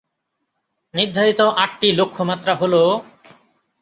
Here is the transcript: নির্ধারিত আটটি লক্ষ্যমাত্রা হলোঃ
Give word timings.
নির্ধারিত 0.93 1.41
আটটি 1.63 1.87
লক্ষ্যমাত্রা 1.91 2.53
হলোঃ 2.55 2.89